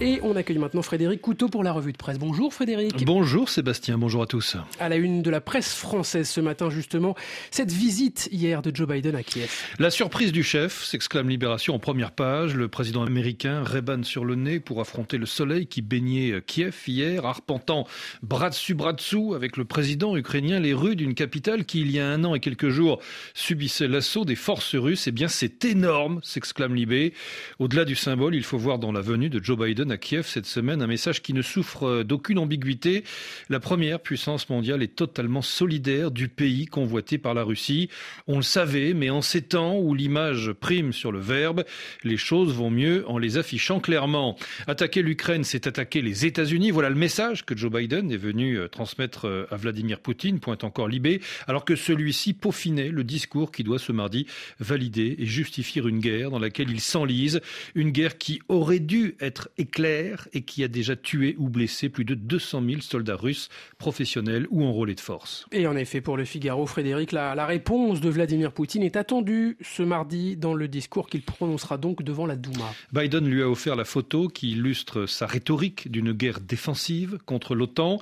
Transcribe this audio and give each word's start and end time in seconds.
Et 0.00 0.18
on 0.24 0.34
accueille 0.34 0.58
maintenant 0.58 0.82
Frédéric 0.82 1.20
Couteau 1.20 1.48
pour 1.48 1.62
la 1.62 1.70
revue 1.70 1.92
de 1.92 1.96
presse. 1.96 2.18
Bonjour 2.18 2.52
Frédéric. 2.52 3.04
Bonjour 3.04 3.48
Sébastien, 3.48 3.96
bonjour 3.96 4.22
à 4.22 4.26
tous. 4.26 4.56
À 4.80 4.88
la 4.88 4.96
une 4.96 5.22
de 5.22 5.30
la 5.30 5.40
presse 5.40 5.72
française 5.72 6.28
ce 6.28 6.40
matin 6.40 6.68
justement, 6.68 7.14
cette 7.52 7.70
visite 7.70 8.28
hier 8.32 8.60
de 8.60 8.74
Joe 8.74 8.88
Biden 8.88 9.14
à 9.14 9.22
Kiev. 9.22 9.52
La 9.78 9.90
surprise 9.90 10.32
du 10.32 10.42
chef, 10.42 10.82
s'exclame 10.82 11.28
Libération 11.28 11.76
en 11.76 11.78
première 11.78 12.10
page. 12.10 12.56
Le 12.56 12.66
président 12.66 13.04
américain 13.04 13.62
Reban 13.62 14.02
sur 14.02 14.24
le 14.24 14.34
nez 14.34 14.58
pour 14.58 14.80
affronter 14.80 15.16
le 15.16 15.26
soleil 15.26 15.68
qui 15.68 15.80
baignait 15.80 16.42
Kiev 16.44 16.74
hier, 16.88 17.24
arpentant 17.24 17.86
bras 18.22 18.50
dessus 18.50 18.74
bras 18.74 18.94
dessous 18.94 19.34
avec 19.34 19.56
le 19.56 19.64
président 19.64 20.16
ukrainien 20.16 20.58
les 20.58 20.74
rues 20.74 20.96
d'une 20.96 21.14
capitale 21.14 21.64
qui 21.64 21.82
il 21.82 21.92
y 21.92 22.00
a 22.00 22.08
un 22.08 22.24
an 22.24 22.34
et 22.34 22.40
quelques 22.40 22.70
jours 22.70 23.00
subissait 23.32 23.86
l'assaut 23.86 24.24
des 24.24 24.34
forces 24.34 24.74
russes. 24.74 25.06
Eh 25.06 25.12
bien 25.12 25.28
c'est 25.28 25.64
énorme, 25.64 26.18
s'exclame 26.24 26.74
Libé. 26.74 27.14
Au-delà 27.60 27.84
du 27.84 27.94
symbole, 27.94 28.34
il 28.34 28.42
faut 28.42 28.58
voir 28.58 28.80
dans 28.80 28.90
la 28.90 29.00
venue 29.00 29.30
de 29.30 29.42
Joe 29.42 29.56
Biden 29.56 29.83
à 29.90 29.96
Kiev 29.96 30.26
cette 30.26 30.46
semaine 30.46 30.82
un 30.82 30.86
message 30.86 31.22
qui 31.22 31.32
ne 31.32 31.42
souffre 31.42 32.02
d'aucune 32.02 32.38
ambiguïté. 32.38 33.04
La 33.48 33.60
première 33.60 34.00
puissance 34.00 34.48
mondiale 34.48 34.82
est 34.82 34.94
totalement 34.94 35.42
solidaire 35.42 36.10
du 36.10 36.28
pays 36.28 36.66
convoité 36.66 37.18
par 37.18 37.34
la 37.34 37.42
Russie. 37.42 37.88
On 38.26 38.36
le 38.36 38.42
savait, 38.42 38.94
mais 38.94 39.10
en 39.10 39.22
ces 39.22 39.42
temps 39.42 39.78
où 39.78 39.94
l'image 39.94 40.52
prime 40.52 40.92
sur 40.92 41.12
le 41.12 41.20
verbe, 41.20 41.64
les 42.02 42.16
choses 42.16 42.52
vont 42.52 42.70
mieux 42.70 43.04
en 43.08 43.18
les 43.18 43.36
affichant 43.36 43.80
clairement. 43.80 44.36
Attaquer 44.66 45.02
l'Ukraine, 45.02 45.44
c'est 45.44 45.66
attaquer 45.66 46.02
les 46.02 46.26
États-Unis. 46.26 46.70
Voilà 46.70 46.90
le 46.90 46.94
message 46.94 47.44
que 47.44 47.56
Joe 47.56 47.70
Biden 47.70 48.10
est 48.10 48.16
venu 48.16 48.58
euh, 48.58 48.68
transmettre 48.68 49.26
euh, 49.26 49.46
à 49.50 49.56
Vladimir 49.56 50.00
Poutine, 50.00 50.40
pointe 50.40 50.64
encore 50.64 50.88
Libé, 50.88 51.20
alors 51.46 51.64
que 51.64 51.76
celui-ci 51.76 52.34
peaufinait 52.34 52.88
le 52.88 53.04
discours 53.04 53.52
qui 53.52 53.64
doit 53.64 53.78
ce 53.78 53.92
mardi 53.92 54.26
valider 54.60 55.16
et 55.18 55.26
justifier 55.26 55.82
une 55.82 56.00
guerre 56.00 56.30
dans 56.30 56.38
laquelle 56.38 56.70
il 56.70 56.80
s'enlise, 56.80 57.40
une 57.74 57.90
guerre 57.90 58.18
qui 58.18 58.40
aurait 58.48 58.80
dû 58.80 59.16
être 59.20 59.48
clair 59.74 60.28
et 60.32 60.42
qui 60.42 60.62
a 60.64 60.68
déjà 60.68 60.94
tué 60.96 61.34
ou 61.36 61.50
blessé 61.50 61.88
plus 61.88 62.04
de 62.04 62.14
200 62.14 62.62
000 62.66 62.80
soldats 62.80 63.16
russes 63.16 63.48
professionnels 63.76 64.46
ou 64.50 64.64
enrôlés 64.64 64.94
de 64.94 65.00
force. 65.00 65.46
Et 65.52 65.66
en 65.66 65.76
effet, 65.76 66.00
pour 66.00 66.16
le 66.16 66.24
Figaro, 66.24 66.64
Frédéric, 66.66 67.10
la, 67.10 67.34
la 67.34 67.44
réponse 67.44 68.00
de 68.00 68.08
Vladimir 68.08 68.52
Poutine 68.52 68.84
est 68.84 68.96
attendue 68.96 69.58
ce 69.60 69.82
mardi 69.82 70.36
dans 70.36 70.54
le 70.54 70.68
discours 70.68 71.08
qu'il 71.08 71.22
prononcera 71.22 71.76
donc 71.76 72.02
devant 72.02 72.24
la 72.24 72.36
Douma. 72.36 72.72
Biden 72.92 73.28
lui 73.28 73.42
a 73.42 73.50
offert 73.50 73.74
la 73.74 73.84
photo 73.84 74.28
qui 74.28 74.52
illustre 74.52 75.06
sa 75.06 75.26
rhétorique 75.26 75.90
d'une 75.90 76.12
guerre 76.12 76.40
défensive 76.40 77.18
contre 77.26 77.56
l'OTAN. 77.56 77.98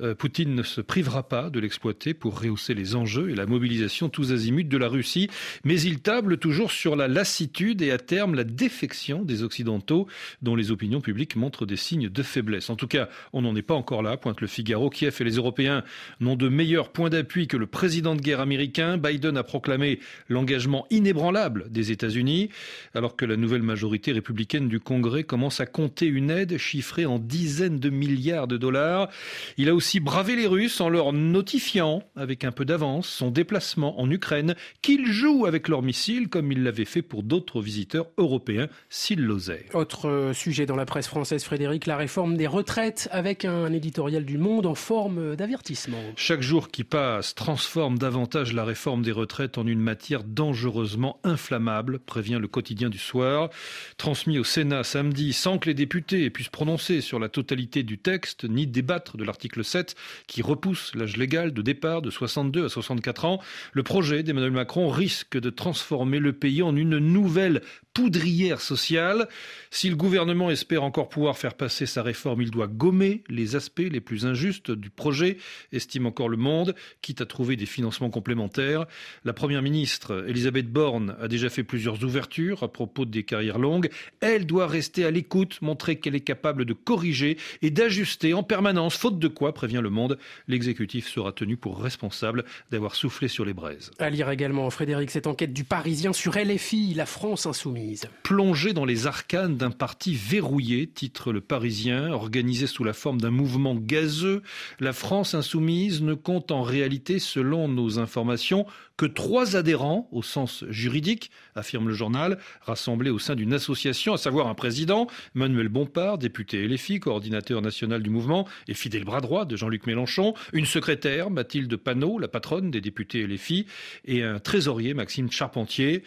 Euh, 0.00 0.16
Poutine 0.16 0.56
ne 0.56 0.64
se 0.64 0.80
privera 0.80 1.28
pas 1.28 1.50
de 1.50 1.60
l'exploiter 1.60 2.14
pour 2.14 2.40
rehausser 2.40 2.74
les 2.74 2.96
enjeux 2.96 3.30
et 3.30 3.36
la 3.36 3.46
mobilisation 3.46 4.08
tous 4.08 4.32
azimuts 4.32 4.64
de 4.64 4.76
la 4.76 4.88
Russie, 4.88 5.30
mais 5.64 5.80
il 5.80 6.00
table 6.00 6.38
toujours 6.38 6.72
sur 6.72 6.96
la 6.96 7.06
lassitude 7.06 7.80
et 7.80 7.92
à 7.92 7.98
terme 7.98 8.34
la 8.34 8.44
défection 8.44 9.22
des 9.22 9.44
Occidentaux 9.44 10.08
dont 10.40 10.56
les 10.56 10.72
opinions 10.72 11.00
publiques 11.00 11.11
montrent 11.36 11.66
des 11.66 11.76
signes 11.76 12.08
de 12.08 12.22
faiblesse. 12.22 12.70
En 12.70 12.76
tout 12.76 12.86
cas, 12.86 13.08
on 13.32 13.42
n'en 13.42 13.54
est 13.56 13.62
pas 13.62 13.74
encore 13.74 14.02
là, 14.02 14.16
pointe 14.16 14.40
le 14.40 14.46
Figaro. 14.46 14.90
Kiev 14.90 15.16
et 15.20 15.24
les 15.24 15.36
Européens 15.36 15.82
n'ont 16.20 16.36
de 16.36 16.48
meilleurs 16.48 16.90
points 16.90 17.10
d'appui 17.10 17.46
que 17.46 17.56
le 17.56 17.66
président 17.66 18.14
de 18.14 18.20
guerre 18.20 18.40
américain. 18.40 18.98
Biden 18.98 19.36
a 19.36 19.42
proclamé 19.42 20.00
l'engagement 20.28 20.86
inébranlable 20.90 21.66
des 21.70 21.92
États-Unis, 21.92 22.50
alors 22.94 23.16
que 23.16 23.24
la 23.24 23.36
nouvelle 23.36 23.62
majorité 23.62 24.12
républicaine 24.12 24.68
du 24.68 24.80
Congrès 24.80 25.24
commence 25.24 25.60
à 25.60 25.66
compter 25.66 26.06
une 26.06 26.30
aide 26.30 26.58
chiffrée 26.58 27.06
en 27.06 27.18
dizaines 27.18 27.78
de 27.78 27.90
milliards 27.90 28.48
de 28.48 28.56
dollars. 28.56 29.08
Il 29.56 29.68
a 29.68 29.74
aussi 29.74 30.00
bravé 30.00 30.36
les 30.36 30.46
Russes 30.46 30.80
en 30.80 30.88
leur 30.88 31.12
notifiant, 31.12 32.02
avec 32.16 32.44
un 32.44 32.52
peu 32.52 32.64
d'avance, 32.64 33.08
son 33.08 33.30
déplacement 33.30 34.00
en 34.00 34.10
Ukraine, 34.10 34.54
qu'il 34.80 35.06
joue 35.06 35.46
avec 35.46 35.68
leurs 35.68 35.82
missiles 35.82 36.28
comme 36.28 36.52
il 36.52 36.62
l'avait 36.62 36.84
fait 36.84 37.02
pour 37.02 37.22
d'autres 37.22 37.60
visiteurs 37.60 38.06
européens 38.18 38.68
s'il 38.88 39.22
l'osait. 39.22 39.66
Autre 39.74 40.32
sujet 40.34 40.66
dans 40.66 40.76
la 40.76 40.86
presse 40.86 41.01
française, 41.06 41.44
Frédéric, 41.44 41.86
la 41.86 41.96
réforme 41.96 42.36
des 42.36 42.46
retraites 42.46 43.08
avec 43.12 43.44
un 43.44 43.72
éditorial 43.72 44.24
du 44.24 44.38
Monde 44.38 44.66
en 44.66 44.74
forme 44.74 45.36
d'avertissement. 45.36 45.98
Chaque 46.16 46.42
jour 46.42 46.70
qui 46.70 46.84
passe 46.84 47.34
transforme 47.34 47.98
davantage 47.98 48.52
la 48.52 48.64
réforme 48.64 49.02
des 49.02 49.12
retraites 49.12 49.58
en 49.58 49.66
une 49.66 49.80
matière 49.80 50.24
dangereusement 50.24 51.18
inflammable, 51.24 51.98
prévient 51.98 52.38
le 52.40 52.48
quotidien 52.48 52.88
du 52.88 52.98
soir. 52.98 53.50
Transmis 53.96 54.38
au 54.38 54.44
Sénat 54.44 54.84
samedi 54.84 55.32
sans 55.32 55.58
que 55.58 55.68
les 55.68 55.74
députés 55.74 56.30
puissent 56.30 56.48
prononcer 56.48 57.00
sur 57.00 57.18
la 57.18 57.28
totalité 57.28 57.82
du 57.82 57.98
texte 57.98 58.44
ni 58.44 58.66
débattre 58.66 59.16
de 59.16 59.24
l'article 59.24 59.64
7 59.64 59.94
qui 60.26 60.42
repousse 60.42 60.94
l'âge 60.94 61.16
légal 61.16 61.52
de 61.52 61.62
départ 61.62 62.02
de 62.02 62.10
62 62.10 62.66
à 62.66 62.68
64 62.68 63.24
ans, 63.24 63.40
le 63.72 63.82
projet 63.82 64.22
d'Emmanuel 64.22 64.52
Macron 64.52 64.88
risque 64.88 65.38
de 65.38 65.50
transformer 65.50 66.18
le 66.18 66.32
pays 66.32 66.62
en 66.62 66.76
une 66.76 66.98
nouvelle 66.98 67.62
poudrière 67.94 68.60
sociale. 68.60 69.28
Si 69.70 69.90
le 69.90 69.96
gouvernement 69.96 70.50
espère 70.50 70.82
encore 70.82 70.91
pouvoir 70.92 71.36
faire 71.36 71.54
passer 71.54 71.86
sa 71.86 72.02
réforme, 72.02 72.42
il 72.42 72.50
doit 72.50 72.66
gommer 72.66 73.24
les 73.28 73.56
aspects 73.56 73.80
les 73.80 74.00
plus 74.00 74.26
injustes 74.26 74.70
du 74.70 74.90
projet, 74.90 75.38
estime 75.72 76.06
encore 76.06 76.28
le 76.28 76.36
monde, 76.36 76.74
quitte 77.00 77.20
à 77.20 77.26
trouver 77.26 77.56
des 77.56 77.66
financements 77.66 78.10
complémentaires. 78.10 78.86
La 79.24 79.32
première 79.32 79.62
ministre, 79.62 80.24
Elisabeth 80.28 80.70
Borne, 80.70 81.16
a 81.20 81.28
déjà 81.28 81.50
fait 81.50 81.64
plusieurs 81.64 82.04
ouvertures 82.04 82.62
à 82.62 82.72
propos 82.72 83.04
des 83.04 83.24
carrières 83.24 83.58
longues. 83.58 83.90
Elle 84.20 84.46
doit 84.46 84.66
rester 84.66 85.04
à 85.04 85.10
l'écoute, 85.10 85.60
montrer 85.62 85.96
qu'elle 85.96 86.14
est 86.14 86.20
capable 86.20 86.64
de 86.64 86.72
corriger 86.72 87.38
et 87.62 87.70
d'ajuster 87.70 88.34
en 88.34 88.42
permanence, 88.42 88.96
faute 88.96 89.18
de 89.18 89.28
quoi, 89.28 89.54
prévient 89.54 89.80
le 89.82 89.90
monde, 89.90 90.18
l'exécutif 90.48 91.08
sera 91.08 91.32
tenu 91.32 91.56
pour 91.56 91.80
responsable 91.80 92.44
d'avoir 92.70 92.94
soufflé 92.94 93.28
sur 93.28 93.44
les 93.44 93.54
braises. 93.54 93.90
À 93.98 94.10
lire 94.10 94.30
également, 94.30 94.68
Frédéric, 94.70 95.10
cette 95.10 95.26
enquête 95.26 95.52
du 95.52 95.64
Parisien 95.64 96.12
sur 96.12 96.36
LFI, 96.36 96.94
la 96.94 97.06
France 97.06 97.46
insoumise. 97.46 98.08
Plongée 98.22 98.72
dans 98.72 98.84
les 98.84 99.06
arcanes 99.06 99.56
d'un 99.56 99.70
parti 99.70 100.14
verrouillé, 100.14 100.81
titre 100.86 101.32
le 101.32 101.40
Parisien, 101.40 102.12
organisé 102.12 102.66
sous 102.66 102.84
la 102.84 102.92
forme 102.92 103.20
d'un 103.20 103.30
mouvement 103.30 103.74
gazeux, 103.74 104.42
la 104.80 104.92
France 104.92 105.34
insoumise 105.34 106.02
ne 106.02 106.14
compte 106.14 106.50
en 106.50 106.62
réalité, 106.62 107.18
selon 107.18 107.68
nos 107.68 107.98
informations, 107.98 108.66
que 108.96 109.06
trois 109.06 109.56
adhérents 109.56 110.08
au 110.12 110.22
sens 110.22 110.64
juridique, 110.68 111.30
affirme 111.54 111.88
le 111.88 111.94
journal, 111.94 112.38
rassemblés 112.60 113.10
au 113.10 113.18
sein 113.18 113.34
d'une 113.34 113.52
association, 113.52 114.14
à 114.14 114.18
savoir 114.18 114.46
un 114.46 114.54
président, 114.54 115.06
Manuel 115.34 115.68
Bompard, 115.68 116.18
député 116.18 116.66
LFI, 116.66 117.00
coordinateur 117.00 117.62
national 117.62 118.02
du 118.02 118.10
mouvement 118.10 118.46
et 118.68 118.74
fidèle 118.74 119.04
bras 119.04 119.20
droit 119.20 119.44
de 119.44 119.56
Jean-Luc 119.56 119.86
Mélenchon, 119.86 120.34
une 120.52 120.66
secrétaire, 120.66 121.30
Mathilde 121.30 121.74
Panot, 121.76 122.18
la 122.18 122.28
patronne 122.28 122.70
des 122.70 122.80
députés 122.80 123.26
LFI, 123.26 123.66
et 124.04 124.22
un 124.22 124.38
trésorier, 124.38 124.94
Maxime 124.94 125.30
Charpentier. 125.30 126.04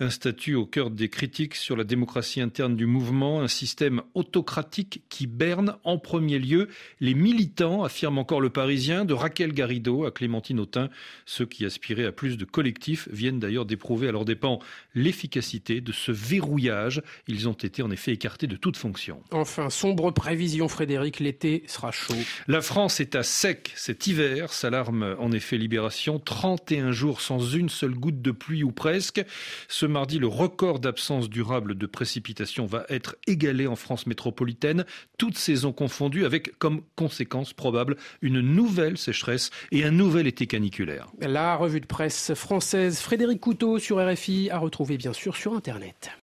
Un 0.00 0.10
statut 0.10 0.54
au 0.54 0.66
cœur 0.66 0.90
des 0.90 1.08
critiques 1.08 1.54
sur 1.54 1.76
la 1.76 1.84
démocratie 1.84 2.40
interne 2.40 2.76
du 2.76 2.86
mouvement, 2.86 3.40
un 3.40 3.48
système 3.48 4.02
autocratique 4.14 5.02
qui 5.08 5.26
berne 5.26 5.76
en 5.84 5.98
premier 5.98 6.38
lieu 6.38 6.68
les 7.00 7.14
militants, 7.14 7.84
affirme 7.84 8.18
encore 8.18 8.40
le 8.40 8.50
Parisien, 8.50 9.04
de 9.04 9.14
Raquel 9.14 9.52
Garrido 9.52 10.04
à 10.04 10.10
Clémentine 10.10 10.60
Autain, 10.60 10.88
ceux 11.26 11.46
qui 11.46 11.64
aspiraient 11.64 12.06
à 12.06 12.12
plus 12.12 12.36
de 12.36 12.44
collectifs 12.44 13.08
viennent 13.10 13.38
d'ailleurs 13.38 13.66
d'éprouver 13.66 14.08
à 14.08 14.12
leurs 14.12 14.24
dépens 14.24 14.58
l'efficacité 14.94 15.80
de 15.80 15.92
ce 15.92 16.12
verrouillage. 16.12 17.02
Ils 17.28 17.48
ont 17.48 17.52
été 17.52 17.82
en 17.82 17.90
effet 17.90 18.12
écartés 18.12 18.46
de 18.46 18.56
toute 18.56 18.76
fonction. 18.76 19.22
Enfin, 19.30 19.70
sombre 19.70 20.10
prévision, 20.10 20.68
Frédéric, 20.68 21.20
l'été 21.20 21.64
sera 21.66 21.92
chaud. 21.92 22.14
La 22.48 22.60
France 22.60 23.00
est 23.00 23.14
à 23.14 23.22
sec 23.22 23.72
cet 23.76 24.06
hiver, 24.06 24.52
s'alarme 24.52 25.16
en 25.18 25.32
effet 25.32 25.58
Libération. 25.58 26.18
31 26.18 26.92
jours 26.92 27.20
sans 27.20 27.54
une 27.54 27.68
seule 27.68 27.94
goutte 27.94 28.22
de 28.22 28.30
pluie 28.30 28.64
ou 28.64 28.72
presque. 28.72 29.24
Ce 29.68 29.86
mardi, 29.86 30.18
le 30.18 30.26
record 30.26 30.80
d'absence 30.80 31.28
durable 31.28 31.76
de 31.76 31.86
précipitations 31.86 32.66
va 32.66 32.84
être 32.88 33.16
égalé 33.26 33.66
en 33.66 33.76
Métropolitaine, 34.06 34.84
toutes 35.18 35.36
saisons 35.36 35.72
confondues, 35.72 36.24
avec 36.24 36.58
comme 36.58 36.82
conséquence 36.96 37.52
probable 37.52 37.96
une 38.22 38.40
nouvelle 38.40 38.98
sécheresse 38.98 39.50
et 39.72 39.84
un 39.84 39.90
nouvel 39.90 40.26
été 40.26 40.46
caniculaire. 40.46 41.08
La 41.20 41.56
revue 41.56 41.80
de 41.80 41.86
presse 41.86 42.34
française 42.34 43.00
Frédéric 43.00 43.40
Couteau 43.40 43.78
sur 43.78 44.04
RFI 44.04 44.50
à 44.50 44.58
retrouver 44.58 44.96
bien 44.96 45.12
sûr 45.12 45.36
sur 45.36 45.54
Internet. 45.54 46.10